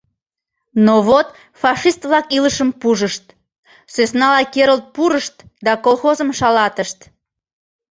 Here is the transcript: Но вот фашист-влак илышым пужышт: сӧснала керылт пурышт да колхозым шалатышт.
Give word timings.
Но 0.85 0.95
вот 1.07 1.27
фашист-влак 1.61 2.25
илышым 2.37 2.69
пужышт: 2.81 3.25
сӧснала 3.93 4.41
керылт 4.53 4.85
пурышт 4.95 5.35
да 5.65 5.71
колхозым 5.85 6.29
шалатышт. 6.39 6.99